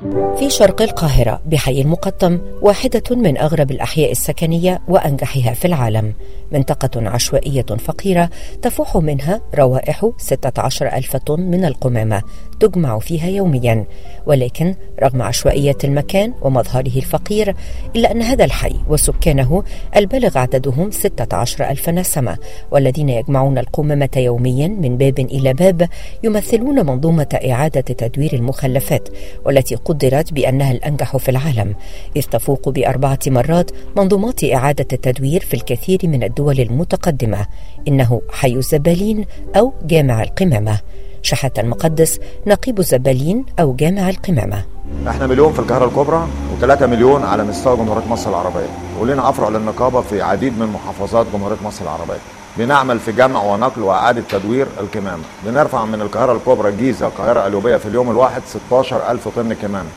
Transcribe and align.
في 0.00 0.50
شرق 0.50 0.82
القاهرة 0.82 1.40
بحي 1.46 1.80
المقطم 1.80 2.40
واحدة 2.62 3.02
من 3.10 3.38
أغرب 3.38 3.70
الأحياء 3.70 4.10
السكنية 4.10 4.80
وأنجحها 4.88 5.54
في 5.54 5.64
العالم. 5.64 6.14
منطقة 6.52 7.08
عشوائية 7.08 7.62
فقيرة 7.62 8.30
تفوح 8.62 8.96
منها 8.96 9.40
روائح 9.54 10.10
16 10.18 10.86
ألف 10.86 11.16
طن 11.16 11.40
من 11.40 11.64
القمامة 11.64 12.22
تجمع 12.60 12.98
فيها 12.98 13.26
يوميا. 13.26 13.84
ولكن 14.26 14.74
رغم 15.02 15.22
عشوائية 15.22 15.76
المكان 15.84 16.34
ومظهره 16.42 16.96
الفقير 16.96 17.54
إلا 17.96 18.12
أن 18.12 18.22
هذا 18.22 18.44
الحي 18.44 18.74
وسكانه 18.88 19.62
البالغ 19.96 20.38
عددهم 20.38 20.90
16 20.90 21.70
ألف 21.70 21.88
نسمة 21.88 22.38
والذين 22.70 23.08
يجمعون 23.08 23.58
القمامة 23.58 24.10
يوميا 24.16 24.68
من 24.68 24.96
باب 24.96 25.18
إلى 25.18 25.54
باب 25.54 25.88
يمثلون 26.24 26.86
منظومة 26.86 27.38
إعادة 27.50 27.80
تدوير 27.80 28.32
المخلفات 28.32 29.08
والتي 29.44 29.76
قدرت 29.90 30.32
بأنها 30.32 30.72
الأنجح 30.72 31.16
في 31.16 31.28
العالم 31.28 31.74
إذ 32.16 32.22
تفوق 32.22 32.68
بأربعة 32.68 33.18
مرات 33.26 33.70
منظومات 33.96 34.44
إعادة 34.44 34.86
التدوير 34.92 35.40
في 35.40 35.54
الكثير 35.54 35.98
من 36.04 36.22
الدول 36.22 36.60
المتقدمة 36.60 37.46
إنه 37.88 38.20
حي 38.30 38.52
الزبالين 38.52 39.24
أو 39.56 39.72
جامع 39.84 40.22
القمامة. 40.22 40.78
شحات 41.22 41.58
المقدس 41.58 42.20
نقيب 42.46 42.78
الزبالين 42.78 43.44
أو 43.60 43.74
جامع 43.74 44.08
القمامة. 44.08 44.64
إحنا 45.08 45.26
مليون 45.26 45.52
في 45.52 45.58
القاهرة 45.58 45.84
الكبرى 45.84 46.26
و3 46.60 46.82
مليون 46.82 47.22
على 47.22 47.44
مستوى 47.44 47.76
جمهورية 47.76 48.06
مصر 48.06 48.30
العربية 48.30 48.70
ولنا 49.00 49.28
افرع 49.28 49.48
للنقابة 49.48 50.00
في 50.00 50.22
عديد 50.22 50.58
من 50.58 50.66
محافظات 50.66 51.26
جمهورية 51.32 51.62
مصر 51.64 51.82
العربية. 51.84 52.39
بنعمل 52.56 52.98
في 52.98 53.12
جمع 53.12 53.42
ونقل 53.42 53.82
وإعادة 53.82 54.22
تدوير 54.30 54.66
الكمامة. 54.80 55.22
بنرفع 55.44 55.84
من 55.84 56.00
القاهرة 56.00 56.32
الكبرى 56.32 56.68
الجيزة 56.68 57.06
القاهرة 57.06 57.38
القليوبيه 57.40 57.76
في 57.76 57.86
اليوم 57.86 58.10
الواحد 58.10 58.42
16000 58.46 59.28
طن 59.36 59.52
كمامة. 59.52 59.88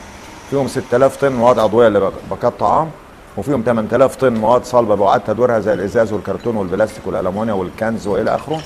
فيهم 0.50 0.68
6000 0.68 1.16
طن 1.16 1.32
مواد 1.32 1.58
عضوية 1.58 1.88
لباكات 1.88 2.52
طعام 2.60 2.90
وفيهم 3.36 3.62
8000 3.66 4.16
طن 4.16 4.34
مواد 4.34 4.64
صلبه 4.64 4.94
بعاد 4.94 5.20
تدويرها 5.20 5.60
زي 5.60 5.72
الإزاز 5.72 6.12
والكرتون 6.12 6.56
والبلاستيك 6.56 7.06
والالومنيا 7.06 7.52
والكنز 7.54 8.06
وإلى 8.06 8.34
آخره. 8.34 8.60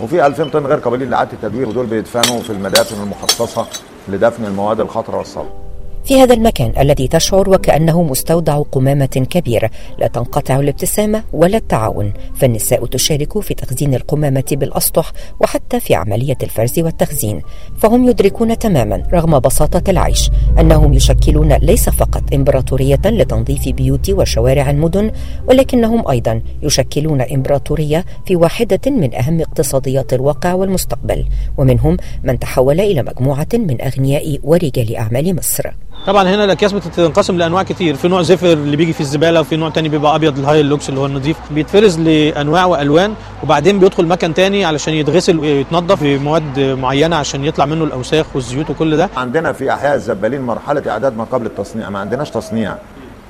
وفي 0.00 0.26
2000 0.26 0.44
طن 0.48 0.66
غير 0.66 0.78
قابلين 0.78 1.10
لإعادة 1.10 1.32
التدوير 1.32 1.68
ودول 1.68 1.86
بيدفنوا 1.86 2.40
في 2.40 2.50
المدافن 2.50 3.02
المخصصة 3.02 3.66
لدفن 4.08 4.44
المواد 4.44 4.80
الخطرة 4.80 5.16
والصلبه 5.16 5.63
في 6.04 6.20
هذا 6.20 6.34
المكان 6.34 6.72
الذي 6.78 7.08
تشعر 7.08 7.50
وكأنه 7.50 8.02
مستودع 8.02 8.62
قمامة 8.72 9.26
كبير 9.30 9.70
لا 9.98 10.06
تنقطع 10.06 10.60
الابتسامة 10.60 11.22
ولا 11.32 11.56
التعاون. 11.56 12.12
فالنساء 12.34 12.86
تشارك 12.86 13.38
في 13.38 13.54
تخزين 13.54 13.94
القمامة 13.94 14.44
بالأسطح 14.52 15.12
وحتى 15.40 15.80
في 15.80 15.94
عملية 15.94 16.36
الفرز 16.42 16.78
والتخزين. 16.78 17.42
فهم 17.76 18.08
يدركون 18.08 18.58
تماما 18.58 19.02
رغم 19.12 19.38
بساطة 19.38 19.90
العيش 19.90 20.30
أنهم 20.60 20.92
يشكلون 20.92 21.52
ليس 21.52 21.88
فقط 21.88 22.34
إمبراطورية 22.34 23.00
لتنظيف 23.04 23.68
بيوت 23.68 24.10
وشوارع 24.10 24.70
المدن 24.70 25.10
ولكنهم 25.48 26.08
أيضا 26.08 26.42
يشكلون 26.62 27.20
إمبراطورية 27.20 28.04
في 28.26 28.36
واحدة 28.36 28.80
من 28.90 29.14
أهم 29.14 29.40
اقتصاديات 29.40 30.12
الواقع 30.12 30.54
والمستقبل. 30.54 31.24
ومنهم 31.58 31.96
من 32.22 32.38
تحول 32.38 32.80
إلى 32.80 33.02
مجموعة 33.02 33.48
من 33.54 33.80
أغنياء 33.80 34.38
ورجال 34.42 34.96
أعمال 34.96 35.36
مصر. 35.36 35.70
طبعا 36.06 36.22
هنا 36.22 36.44
الاكياس 36.44 36.72
بتنقسم 36.72 37.38
لأنواع 37.38 37.62
كتير. 37.62 37.94
في 37.94 38.08
نوع 38.08 38.22
زفر 38.22 38.52
اللي 38.52 38.76
بيجي 38.76 38.92
في 38.92 39.00
الزبالة 39.00 39.40
وفي 39.40 39.56
نوع 39.56 39.70
تاني 39.70 39.88
بيبقى 39.88 40.14
أبيض 40.16 40.38
ال 40.38 40.62
high 40.62 40.75
luxe 40.75 40.88
اللي 40.88 41.00
هو 41.00 41.06
النظيف 41.06 41.36
بيتفرز 41.50 42.00
لأنواع 42.00 42.64
وألوان 42.64 43.14
وبعدين 43.42 43.78
بيدخل 43.78 44.06
مكان 44.06 44.34
تاني 44.34 44.64
علشان 44.64 44.94
يتغسل 44.94 45.38
ويتنضف 45.38 46.02
بمواد 46.02 46.60
معينة 46.60 47.16
عشان 47.16 47.44
يطلع 47.44 47.64
منه 47.66 47.84
الأوساخ 47.84 48.26
والزيوت 48.34 48.70
وكل 48.70 48.96
ده. 48.96 49.08
عندنا 49.16 49.52
في 49.52 49.72
أحياء 49.72 49.94
الزبالين 49.94 50.40
مرحلة 50.40 50.82
إعداد 50.90 51.16
ما 51.16 51.24
قبل 51.24 51.46
التصنيع. 51.46 51.90
ما 51.90 51.98
عندناش 51.98 52.30
تصنيع. 52.30 52.74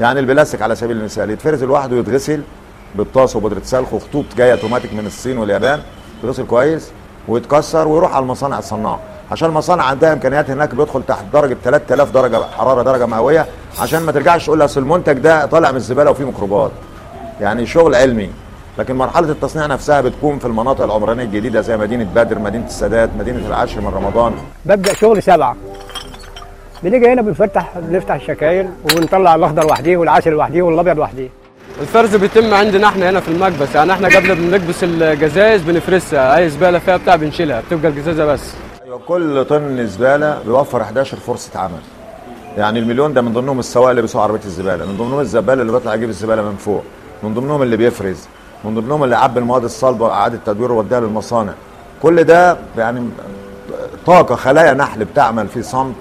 يعني 0.01 0.21
البلاستيك 0.21 0.63
على 0.63 0.75
سبيل 0.75 0.97
المثال 0.97 1.31
يتفرز 1.31 1.65
لوحده 1.65 1.97
ويتغسل 1.97 2.43
بالطاس 2.95 3.37
وبودرة 3.37 3.61
سلخ 3.65 3.93
وخطوط 3.93 4.25
جاية 4.37 4.53
أوتوماتيك 4.53 4.95
من 4.95 5.07
الصين 5.07 5.39
واليابان 5.39 5.81
يتغسل 6.23 6.47
كويس 6.47 6.91
ويتكسر 7.29 7.89
ويروح 7.89 8.15
على 8.15 8.23
المصانع 8.23 8.59
الصناعة. 8.59 9.01
عشان 9.33 9.49
المصانع 9.49 9.85
عندها 9.85 10.13
إمكانيات 10.13 10.51
هناك 10.51 10.75
بيدخل 10.75 11.03
تحت 11.09 11.25
درجة 11.33 11.57
3000 11.65 12.11
درجة 12.11 12.39
حرارة 12.59 12.83
درجة 12.83 13.07
مئوية 13.07 13.47
عشان 13.81 14.03
ما 14.03 14.13
ترجعش 14.13 14.45
تقول 14.47 14.65
أصل 14.65 14.81
المنتج 14.81 15.13
ده 15.19 15.47
طالع 15.47 15.71
من 15.71 15.77
الزبالة 15.77 16.11
وفيه 16.11 16.25
ميكروبات. 16.25 16.71
يعني 17.41 17.67
شغل 17.67 17.95
علمي. 17.95 18.31
لكن 18.79 18.95
مرحلة 18.97 19.31
التصنيع 19.31 19.67
نفسها 19.67 20.01
بتكون 20.01 20.39
في 20.39 20.45
المناطق 20.45 20.85
العمرانية 20.85 21.25
الجديدة 21.25 21.61
زي 21.61 21.77
مدينة 21.77 22.05
بدر 22.15 22.39
مدينة 22.39 22.67
السادات 22.67 23.11
مدينة 23.19 23.47
العاشر 23.47 23.81
من 23.81 23.87
رمضان. 23.89 24.33
ببدأ 24.65 24.95
شغل 24.95 25.23
سبعة. 25.23 25.57
بنيجي 26.83 27.13
هنا 27.13 27.23
بنفتح 27.23 27.73
بنفتح 27.79 28.15
الشكاير 28.15 28.67
ونطلع 28.97 29.35
الأخضر 29.35 29.67
وحده 29.67 29.97
والعسل 29.97 30.35
وحده 30.35 30.63
والأبيض 30.63 30.99
وحده 30.99 31.29
الفرز 31.81 32.17
بيتم 32.17 32.55
عندنا 32.55 32.89
إحنا 32.89 33.11
هنا 33.11 33.21
في 33.21 33.29
المكبس. 33.29 33.75
يعني 33.75 33.93
إحنا 33.93 34.09
قبل 34.09 34.35
بنكبس 34.35 34.85
الجزايز 34.85 35.63
بنفرسها 35.63 36.37
أي 36.37 36.49
زبالة 36.51 36.79
فيها 36.79 36.97
بتاع 36.97 37.17
بنشيلها 37.17 37.61
بتبقى 37.61 37.91
الجزازة 37.91 38.25
بس. 38.25 38.55
كل 38.99 39.45
طن 39.45 39.87
زبالة 39.87 40.43
بيوفر 40.43 40.83
11 40.83 41.17
فرصة 41.17 41.59
عمل. 41.61 41.81
يعني 42.57 42.79
المليون 42.79 43.15
ده 43.15 43.23
من 43.23 43.33
ضمنهم 43.33 43.59
السواق 43.59 43.91
اللي 43.91 44.03
بيسوق 44.03 44.23
عربية 44.23 44.45
الزبالة 44.45 44.87
من 44.87 44.97
ضمنهم 44.97 45.21
الزبال 45.21 45.61
اللي 45.61 45.73
بيطلع 45.73 45.95
يجيب 45.95 46.09
الزبالة 46.09 46.43
من 46.43 46.57
فوق 46.57 46.83
من 47.23 47.35
ضمنهم 47.35 47.63
اللي 47.63 47.77
بيفرز 47.77 48.19
من 48.65 48.75
ضمنهم 48.75 49.05
اللي 49.05 49.17
عبي 49.17 49.41
المواد 49.41 49.65
الصلبة 49.65 50.11
اعاده 50.13 50.39
تدوير 50.47 50.73
ووديها 50.73 51.01
للمصانع. 51.01 51.53
كل 52.03 52.25
ده 52.25 52.57
يعني 52.79 53.09
طاقة 54.07 54.35
خلايا 54.35 54.73
نحل 54.75 55.05
بتعمل 55.05 55.49
في 55.49 55.63
صمت 55.63 55.95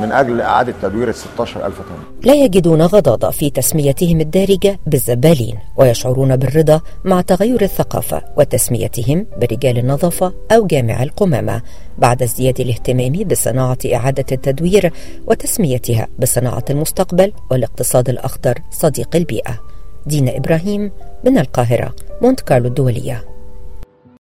من 0.00 0.12
أجل 0.12 0.40
إعادة 0.40 0.74
تدوير 0.82 1.08
ال 1.08 1.14
16000 1.14 1.78
طن. 1.78 2.28
لا 2.28 2.34
يجدون 2.34 2.82
غضاضة 2.82 3.30
في 3.30 3.50
تسميتهم 3.50 4.20
الدارجة 4.20 4.78
بالزبالين 4.86 5.58
ويشعرون 5.76 6.36
بالرضا 6.36 6.80
مع 7.04 7.20
تغير 7.20 7.62
الثقافة 7.62 8.22
وتسميتهم 8.36 9.26
برجال 9.36 9.78
النظافة 9.78 10.32
أو 10.52 10.66
جامع 10.66 11.02
القمامة. 11.02 11.62
بعد 11.98 12.22
ازدياد 12.22 12.60
الاهتمام 12.60 13.12
بصناعة 13.12 13.78
إعادة 13.94 14.24
التدوير 14.32 14.92
وتسميتها 15.26 16.08
بصناعة 16.18 16.64
المستقبل 16.70 17.32
والاقتصاد 17.50 18.08
الأخضر 18.08 18.58
صديق 18.70 19.16
البيئة. 19.16 19.60
دينا 20.06 20.36
إبراهيم 20.36 20.92
من 21.24 21.38
القاهرة 21.38 21.94
مونت 22.22 22.40
كارلو 22.40 22.68
الدولية. 22.68 23.29